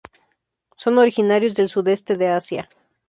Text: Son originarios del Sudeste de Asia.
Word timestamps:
Son 0.77 0.97
originarios 0.97 1.53
del 1.53 1.69
Sudeste 1.69 2.17
de 2.17 2.29
Asia. 2.29 2.69